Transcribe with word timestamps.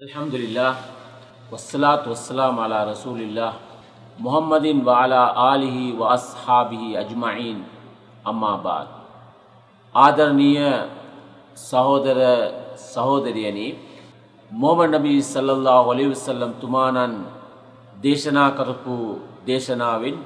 அல்ஹம்துலில்லாஹ் 0.00 0.76
வஸ்ஸலாத்து 1.50 2.08
வஸ்ஸலாம் 2.12 2.58
அலா 2.64 2.78
ரசூலில்லாஹ் 2.88 3.56
முஹம்மதின் 4.24 4.78
வாலா 4.86 5.18
ஆலிஹி 5.42 5.82
வ 5.98 6.06
அஸ்ஹாபிஹி 6.14 6.88
அஜ்மஈன் 7.00 7.58
அம்மாபாத் 8.30 8.94
ආදරණීය 9.94 10.70
සහෝදර 11.64 12.20
සහෝදරියනි 12.84 13.68
මොහමඩ් 14.50 14.96
නබී 14.96 15.20
සල්ලල්ලාහු 15.24 15.92
අලයිහි 15.92 16.14
වසල්ලම් 16.14 16.52
තුමාණන් 16.62 17.20
දේශනා 17.98 18.48
කරපු 18.58 18.96
දේශනාවෙන් 19.46 20.16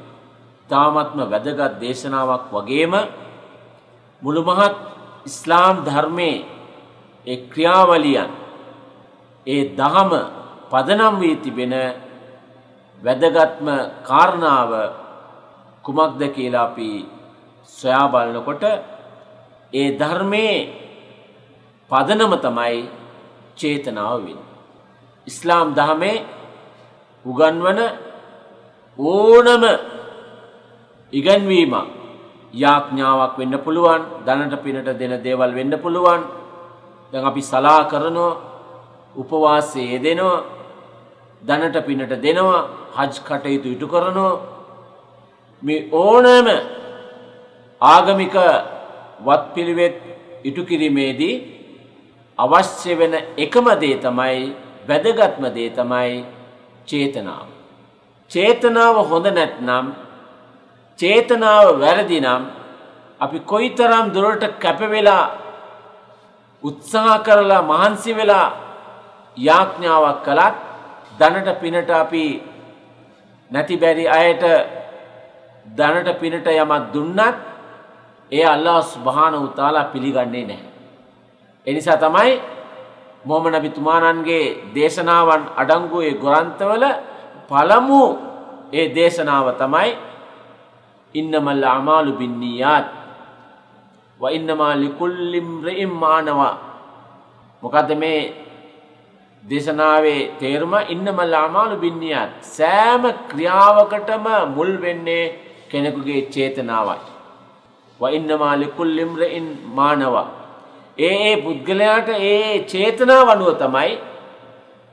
තාමත්ම 0.71 1.19
වැදගත් 1.27 1.77
දේශනාවක් 1.83 2.47
වගේම 2.55 2.95
මුළු 4.23 4.47
මහත් 4.49 4.75
ඉස්ලාම් 5.27 5.77
ධර්මයේ 5.87 6.35
ඒ 7.27 7.37
ක්‍රියාවලියන් 7.53 8.31
ඒ 9.50 9.64
දහම 9.78 10.12
පදනම් 10.72 11.16
වී 11.22 11.36
තිබෙන 11.44 11.74
වැදගත්ම 13.02 13.68
කාරණාව 14.04 14.72
කුමක්ද 15.86 16.22
කියලා 16.36 16.66
අපි 16.68 16.90
සොයා 17.70 18.08
බලනකොට 18.08 18.64
ඒ 19.74 19.90
ධර්මයේ 20.00 20.58
පදනම 21.92 22.34
තමයි 22.38 22.78
චේතනාව 23.58 24.18
වෙන්නේ. 24.18 24.48
ඉස්ලාම් 25.28 25.68
දහමේ 25.74 26.18
උගන්වන 27.26 27.80
ඕනම 29.00 29.64
ඉගැන්වීමක් 31.14 31.88
යාඥාවක් 32.54 33.34
වෙන්න 33.38 33.56
පුළුවන් 33.60 34.04
දනට 34.26 34.56
පිනට 34.64 34.90
දෙන 34.92 35.14
දේවල් 35.22 35.52
වෙන්න 35.54 35.74
පුළුවන් 35.78 36.22
දැන් 37.14 37.26
අපි 37.26 37.42
සලා 37.42 37.82
කරනවා 37.86 38.49
උපවාසයේ 39.22 39.92
යෙදෙනවා 39.94 40.38
දනට 41.42 41.86
පිනට 41.88 42.14
දෙනවා 42.26 42.62
හජ් 42.98 43.14
කටයුතු 43.28 43.70
ඉටු 43.76 43.88
කරනවා 43.88 44.34
මේ 45.64 45.80
ඕනෑම 45.94 46.48
ආගමික 47.82 48.36
වත් 49.26 49.46
පිළිවෙත් 49.54 49.96
ඉටු 50.44 50.62
කිරීමේදී 50.66 51.36
අවශ්‍ය 52.38 52.92
වෙන 52.96 53.14
එකම 53.38 53.68
දේ 53.82 53.96
තමයි 53.98 54.44
වැදගත්ම 54.88 55.44
දේ 55.56 55.70
තමයි 55.72 56.14
චේතනාව. 56.88 57.48
චේතනාව 58.32 58.96
හොඳ 59.10 59.28
නැත්නම් 59.30 59.86
චේතනාව 61.00 61.68
වැරදි 61.82 62.20
නම් 62.22 62.44
අපි 63.20 63.38
කොයිතරම් 63.52 64.06
දුරට 64.16 64.44
කැපවෙලා 64.64 65.26
උත්සාහ 66.64 67.18
කරලා 67.24 67.62
මහන්සි 67.64 68.12
වෙලා 68.14 68.48
යාඥාවක් 69.38 70.24
කළත් 70.24 70.56
දනට 71.20 71.50
පිනට 71.62 71.90
අපි 71.92 72.26
නැති 73.52 73.76
බැරි 73.78 74.06
අයට 74.10 74.44
දනට 75.66 76.10
පිනට 76.22 76.48
යමක් 76.48 76.84
දුන්නත් 76.94 77.38
ඒ 78.32 78.46
අල්ලා 78.46 78.82
ස්භාන 78.84 79.34
උතාලා 79.38 79.92
පිළිගන්නේ 79.94 80.46
නැහැ. 80.46 80.70
එනිසා 81.68 81.98
තමයි 81.98 82.32
මොහම 83.26 83.46
නබිතුමානන්ගේ 83.50 84.72
දේශනාවන් 84.76 85.44
අඩංගුවේ 85.56 86.14
ගොරන්තවල 86.16 86.84
පළමු 87.50 88.04
ඒ 88.72 88.88
දේශනාව 88.96 89.48
තමයි 89.58 89.90
ඉන්නමල්ල 91.16 91.64
අමාලු 91.68 92.12
බින්නීයාත් 92.14 92.88
ව 94.20 94.24
ඉන්නමා 94.30 94.74
ලිකුල්ලිම්රඉම් 94.76 95.92
මානවා 95.96 96.56
මොකද 97.64 97.90
මේ 97.98 98.20
දේශනාවේ 99.44 100.32
තේරුම 100.40 100.74
ඉන්නමල්ල 100.94 101.36
අමාලු 101.36 101.76
බින්නියත් 101.84 102.34
සෑම 102.58 103.04
ක්‍රියාවකටම 103.32 104.26
මුල් 104.56 104.72
වෙන්නේ 104.82 105.24
කෙනෙකුගේ 105.72 106.22
චේතනාවයි. 106.34 107.00
වඉන්නමා 108.00 108.60
ලිකුල්ලිම්රඉන් 108.64 109.48
මානවා. 109.78 110.28
ඒ 110.98 111.16
ඒ 111.28 111.36
පුද්ගලයාට 111.44 112.10
ඒ 112.10 112.66
චේතනාව 112.72 113.28
අනුව 113.30 113.52
තමයි 113.64 113.92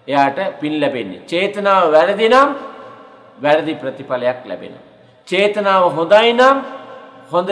එයාට 0.09 0.39
පින් 0.61 0.75
ලැබෙන්නේ. 0.81 1.27
චේතනාව 1.31 1.85
වැරදි 1.93 2.29
නම් 2.29 2.49
වැරදි 3.39 3.75
ප්‍රතිඵලයක් 3.75 4.41
ලැබෙන. 4.51 4.75
චේතනාව 5.29 5.83
හොඳයි 5.97 6.33
නම් 6.33 6.57
හොඳ 7.33 7.51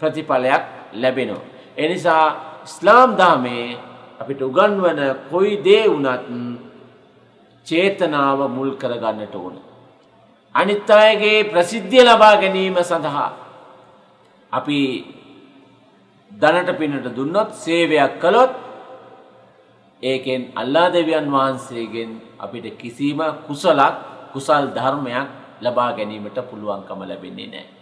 ප්‍රතිඵලයක් 0.00 0.64
ලැබෙනවා. 1.02 1.44
එනිසා 1.76 2.24
ඉස්ලාම් 2.66 3.10
දාමේ 3.20 3.66
අපිට 4.20 4.40
උගන්වන 4.40 5.00
කොයි 5.30 5.62
දේ 5.62 5.84
වුනත් 5.86 6.06
චේතනාව 7.66 8.40
මුල් 8.48 8.70
කරගන්නට 8.76 9.34
ඕන. 9.34 9.56
අනිත් 10.54 10.90
අයගේ 10.90 11.48
ප්‍රසිද්ධිය 11.50 12.04
ලබා 12.04 12.34
ගැනීම 12.36 12.76
සඳහා 12.80 13.28
අපි 14.52 14.80
දනට 16.32 16.78
පිනට 16.78 17.06
දුන්නොත් 17.16 17.50
සේවයක් 17.54 18.12
කළොත් 18.22 18.52
ඒකෙන් 20.02 20.42
අල්ලා 20.54 20.88
දෙවියන් 20.88 21.26
වහන්සේගෙන් 21.28 22.10
අපිට 22.38 22.66
කිසිම 22.78 23.20
කුසලක් 23.46 23.94
කුසල් 24.32 24.64
ධර්මයක් 24.76 25.26
ලබා 25.60 25.90
ගැනීමට 25.92 26.38
පුළුවන්කම 26.50 27.00
ලැබෙන්නේ 27.02 27.48
නෑ. 27.48 27.75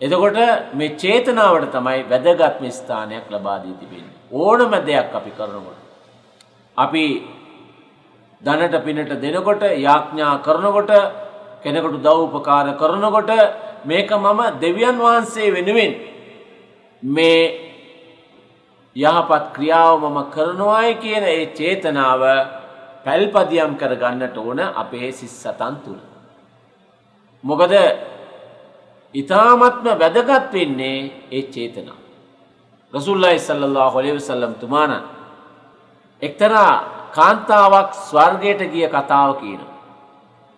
එතකොට 0.00 0.38
මේ 0.72 0.96
චේතනාවට 0.96 1.70
තමයි 1.70 2.00
වැදගත්ම 2.04 2.64
ස්ථානයක් 2.70 3.26
ලබාදී 3.30 3.78
තිබෙන. 3.80 4.06
ඕනම 4.32 4.72
දෙයක් 4.82 5.14
අපි 5.14 5.30
කරනකොට. 5.30 5.78
අපි 6.76 7.04
දනට 8.42 8.84
පිනට 8.84 9.12
දෙනකොට 9.16 9.62
යාඥා 9.78 10.42
කරනකොට 10.42 10.90
කෙනෙකුට 11.62 12.02
දව්පකාර 12.02 12.66
කරනකොට 12.74 13.30
මේක 13.84 14.10
මම 14.12 14.40
දෙවියන් 14.60 14.98
වහන්සේ 14.98 15.52
වෙනුවෙන් 15.52 15.92
මේ 17.02 17.40
යහපත් 18.96 19.44
ක්‍රියාව 19.54 20.00
මම 20.00 20.18
කරනවායි 20.30 20.94
කියන 20.96 21.24
ඒ 21.24 21.46
චේතනාව 21.54 22.22
පැල්පදියම් 23.04 23.72
කර 23.76 23.94
ගන්නට 23.96 24.36
ඕන 24.38 24.60
අපේ 24.60 25.12
සිස් 25.12 25.34
සතන් 25.42 25.74
තුළ. 25.84 26.00
මොකද 27.44 27.72
ඉතාමත්ම 29.14 29.86
වැදගත් 30.00 30.52
වෙන්නේ 30.52 30.98
ඒ 31.30 31.42
චේතනා. 31.44 31.98
රසුල්ලයි 32.94 33.38
සල්ලල්له 33.38 33.86
හොලිව 33.94 34.16
සල්ලම් 34.20 34.54
තුමානන්. 34.54 35.02
එක්තරා 36.22 36.72
කාන්තාවක් 37.16 37.90
ස්වර්ගයට 38.00 38.60
ගිය 38.72 38.86
කතාව 38.88 39.30
කියන. 39.40 39.62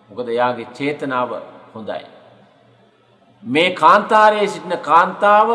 මොකද 0.09 0.27
යාගේ 0.31 0.71
චේතනාව 0.77 1.29
හොඳයි. 1.73 2.05
මේ 3.43 3.69
කාන්තාරයේ 3.73 4.47
සිටින 4.47 4.75
කාන්තාව 4.81 5.49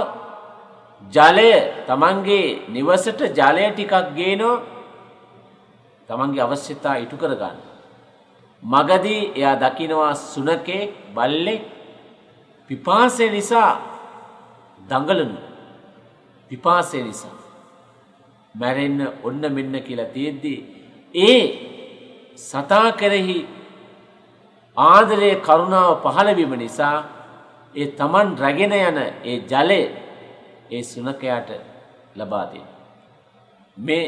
ජලය 1.13 1.51
තමන්ගේ 1.89 2.47
නිවසට 2.69 3.21
ජලය 3.39 3.65
ටිකක් 3.71 3.95
ගේනෝ 4.19 4.55
තමන්ගේ 6.09 6.43
අවශ්‍යතා 6.43 6.97
ඉටු 7.05 7.17
කරගන්න. 7.17 7.59
මගදී 8.63 9.23
එයා 9.39 9.57
දකිනවා 9.57 10.15
සුනකෙක් 10.15 10.91
බල්ලෙක් 11.15 11.63
පිපාසය 12.73 13.25
නිසා 13.31 13.71
දඟලනු 14.81 15.39
පිපාසය 16.51 17.03
නිසා 17.03 17.37
මැරෙන්න 18.55 19.01
ඔන්න 19.23 19.43
මෙන්න 19.55 19.75
කියලා 19.83 20.13
තියෙද්දී 20.15 20.59
ඒ 21.15 21.41
සතා 22.39 22.93
කෙරෙහි 22.93 23.37
ආදරයේ 24.77 25.37
කරුණාව 25.39 25.93
පහළවීම 26.05 26.55
නිසා 26.59 26.97
ඒ 27.75 27.89
තමන් 27.93 28.29
රැගෙන 28.39 28.73
යන 28.73 28.99
ඒ 29.25 29.39
ජලය 29.47 29.81
ඒ 30.71 30.83
සුනකයාට 30.83 31.51
ලබා 32.17 32.47
දෙන. 32.47 32.67
මේ 33.77 34.07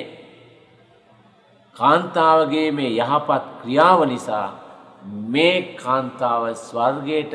කාන්තාවගේ 1.77 2.69
මේ 2.71 2.97
යහපත් 2.99 3.45
ක්‍රියාව 3.61 4.01
නිසා 4.07 4.49
මේ 5.29 5.77
කාන්තාව 5.77 6.43
ස්වර්ගයට 6.59 7.35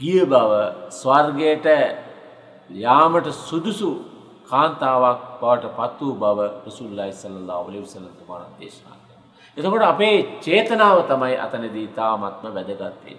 ගිය 0.00 0.24
බව 0.24 0.52
ස්වර්ගයට 0.90 1.66
යාමට 2.70 3.26
සුදුසු 3.40 3.90
කාන්තාවක් 4.46 5.20
බවට 5.40 5.72
පත් 5.72 6.00
වූ 6.00 6.14
බව 6.14 6.38
රසුල්ලයි 6.66 7.12
සල්ලා 7.12 7.58
ඔලි 7.58 7.78
වසලතුමාන 7.78 8.46
දේශනා. 8.58 8.96
එතකොට 9.56 9.82
අපේ 9.84 10.16
චේතනාව 10.40 10.98
තමයි 11.04 11.36
අතනදී 11.36 11.88
තාමත්ම 11.90 12.46
වැදගත්වේ. 12.48 13.16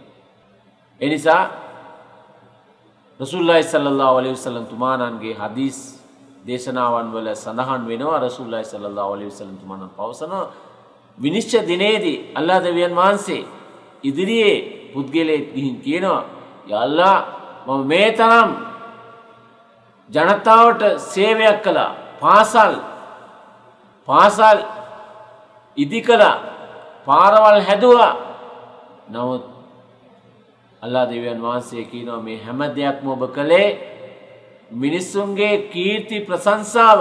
එනිසා 1.01 1.43
රසුල්ලයි 3.19 3.63
සල්ලා 3.63 4.11
ඔලි 4.11 4.29
වසලම් 4.29 4.65
තුමානන්ගේ 4.65 5.35
හදිස් 5.35 5.77
දේශනාවන් 6.45 7.07
වල 7.11 7.29
සඳහන් 7.35 7.81
වෙනවා 7.87 8.19
රසුල්ලයි 8.19 8.63
සල්ලා 8.63 9.05
ඔලි 9.05 9.25
වසලම් 9.25 9.57
තුමානන් 9.57 9.89
පවසන 9.89 10.33
විනිශ්ච 11.17 11.53
දිනේදී 11.67 12.17
අල්ලා 12.35 12.59
දෙවියන් 12.59 12.93
වහන්සේ 12.93 13.43
ඉදිරියේ 14.03 14.57
පුද්ගලයෙක් 14.93 15.45
ගිහින් 15.55 15.75
කියනවා 15.81 16.36
යල්ලා 16.69 17.17
මම 17.67 17.81
මේ 17.85 18.09
තරම් 18.11 18.49
ජනතාවට 20.09 20.81
සේවයක් 21.11 21.57
කළා. 21.63 21.91
පාසල් 22.21 22.73
පාසල් 24.07 24.57
ඉදි 25.77 26.01
කළා. 26.01 26.37
පාරවල් 27.05 27.59
හැදුවා. 27.61 28.13
නමුත් 29.11 29.43
අල්ලා 30.81 31.05
දෙවියන් 31.11 31.41
වහන්සේ 31.41 31.83
කියනවා 31.91 32.21
මේ 32.21 32.39
හැම 32.45 32.59
දෙයක්ම 32.77 33.07
ඔබ 33.07 33.23
කළේ 33.33 33.69
මිනිස්සුන්ගේ 34.73 35.53
කීර්ති 35.73 36.17
ප්‍රශංසාව 36.19 36.99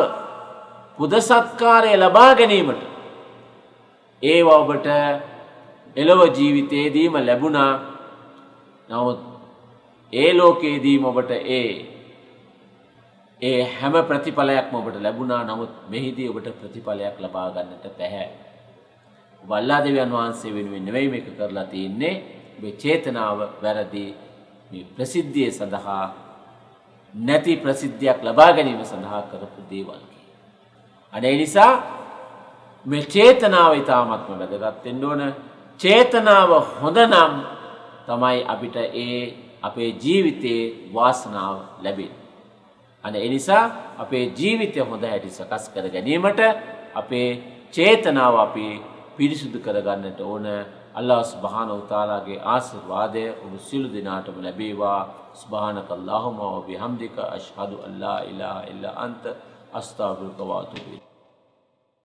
පුද 0.98 1.12
සත්කාරය 1.20 1.92
ලබා 1.96 2.32
ගැනීමට. 2.34 2.82
ඒවා 4.22 4.58
ඔබට 4.58 4.86
එළව 5.96 6.20
ජීවිතයේදීම 6.36 7.14
ලැබුණා. 7.18 7.72
නමුත් 8.88 9.35
ඒ 10.12 10.32
ලෝකයේදීම 10.32 11.04
ඔබට 11.04 11.30
ඒ 11.30 11.70
ඒ 13.42 13.62
හැම 13.70 13.94
ප්‍රතිඵලයක්ම 14.08 14.74
ඔබට 14.74 14.96
ලැබුණා 15.02 15.44
නමුත් 15.44 15.72
මෙහිදී 15.90 16.28
ඔබට 16.28 16.48
ප්‍රතිඵලයක් 16.60 17.16
ලබා 17.20 17.50
ගන්නට 17.50 17.86
බැහැ. 17.98 18.28
වල්ලා 19.42 19.84
දෙවියන් 19.84 20.12
වහන්සේ 20.12 20.54
වෙනුවෙන් 20.54 20.84
නෙවෙයි 20.84 21.08
මේක 21.08 21.26
කරලා 21.36 21.64
තියෙන්නේ 21.64 22.14
මේ 22.60 22.72
චේතනාව 22.74 23.38
වැරදි 23.62 24.04
මේ 24.70 24.84
ප්‍රසිද්ධිය 24.96 25.50
සඳහා 25.50 26.04
නැති 27.14 27.56
ප්‍රසිද්ධියක් 27.56 28.22
ලබා 28.22 28.52
ගැනීම 28.52 28.84
සඳහා 28.84 29.22
කරපු 29.22 29.60
දේවල්. 29.70 30.02
අනේ 31.12 31.36
නිසා 31.36 31.72
මේ 32.86 33.02
චේතනාව 33.06 33.72
ඉතාමත්ම 33.74 34.38
වැදගත් 34.40 34.84
වෙන්න 34.84 35.04
ඕන. 35.04 35.22
චේතනාව 35.80 36.50
හොඳ 36.72 36.98
නම් 37.04 37.32
තමයි 38.06 38.38
අපිට 38.44 38.76
ඒ 38.76 39.45
අපේ 39.68 39.90
ජීවිතයේ 40.02 40.62
වාසනාව 40.94 41.56
ලැබෙන්නේ. 41.84 42.24
අන 43.04 43.14
එනිසා 43.16 43.64
අපේ 43.98 44.24
ජීවිතය 44.38 44.80
හොඳ 44.82 45.04
හැටි 45.04 45.30
සකස් 45.30 45.64
කර 45.74 45.86
ගැනීමට 45.88 46.40
අපේ 46.94 47.28
චේතනාව 47.72 48.34
අපි 48.38 48.66
පිරිසුදු 49.16 49.58
කරගන්නට 49.58 50.20
ඕන 50.22 50.46
අල්ලා 50.94 51.22
ස්භාන 51.24 51.70
උතාලාගේ 51.72 52.44
ආසිර්වාදය 52.46 53.24
ඔබු 53.44 53.56
සිලු 53.60 53.88
දෙනාටම 53.88 54.38
ලැබේවා 54.42 55.00
ස්භානක 55.34 55.90
අල්ලාහුම 55.90 56.38
ඔබි 56.50 56.74
හම්දික 56.76 57.16
අශ්හදු 57.28 57.76
අල්ලා 57.88 58.18
ඉලා 58.22 58.58
ඉල්ලා 58.72 58.94
අන්ත 59.04 59.24
අස්ථාවෘකවාතුවේ. 59.72 61.05